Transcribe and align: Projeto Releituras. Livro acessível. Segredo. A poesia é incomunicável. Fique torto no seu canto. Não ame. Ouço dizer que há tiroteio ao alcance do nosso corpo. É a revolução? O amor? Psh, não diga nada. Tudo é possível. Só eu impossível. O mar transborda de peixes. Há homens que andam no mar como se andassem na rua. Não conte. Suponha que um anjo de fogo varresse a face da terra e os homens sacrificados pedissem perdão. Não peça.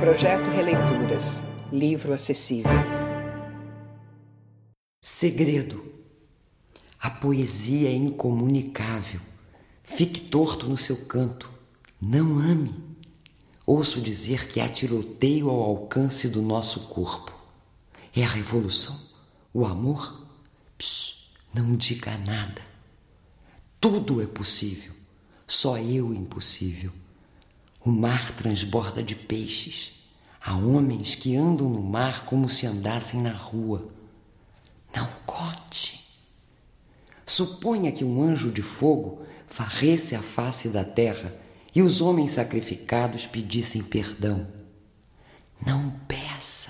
Projeto 0.00 0.48
Releituras. 0.50 1.42
Livro 1.72 2.12
acessível. 2.12 2.70
Segredo. 5.02 5.84
A 7.00 7.10
poesia 7.10 7.88
é 7.88 7.94
incomunicável. 7.94 9.20
Fique 9.82 10.20
torto 10.20 10.68
no 10.68 10.78
seu 10.78 11.04
canto. 11.06 11.50
Não 12.00 12.38
ame. 12.38 12.72
Ouço 13.66 14.00
dizer 14.00 14.46
que 14.46 14.60
há 14.60 14.68
tiroteio 14.68 15.50
ao 15.50 15.60
alcance 15.62 16.28
do 16.28 16.42
nosso 16.42 16.88
corpo. 16.88 17.36
É 18.14 18.22
a 18.22 18.28
revolução? 18.28 18.96
O 19.52 19.66
amor? 19.66 20.28
Psh, 20.78 21.32
não 21.52 21.74
diga 21.74 22.16
nada. 22.18 22.62
Tudo 23.80 24.22
é 24.22 24.28
possível. 24.28 24.92
Só 25.44 25.76
eu 25.76 26.14
impossível. 26.14 26.92
O 27.84 27.90
mar 27.90 28.32
transborda 28.32 29.02
de 29.02 29.14
peixes. 29.14 30.02
Há 30.40 30.56
homens 30.56 31.14
que 31.14 31.36
andam 31.36 31.68
no 31.68 31.82
mar 31.82 32.24
como 32.24 32.48
se 32.48 32.66
andassem 32.66 33.20
na 33.20 33.32
rua. 33.32 33.88
Não 34.94 35.08
conte. 35.26 36.04
Suponha 37.26 37.92
que 37.92 38.04
um 38.04 38.22
anjo 38.22 38.50
de 38.50 38.62
fogo 38.62 39.22
varresse 39.48 40.14
a 40.14 40.22
face 40.22 40.68
da 40.70 40.84
terra 40.84 41.34
e 41.74 41.82
os 41.82 42.00
homens 42.00 42.32
sacrificados 42.32 43.26
pedissem 43.26 43.82
perdão. 43.82 44.46
Não 45.64 45.90
peça. 46.08 46.67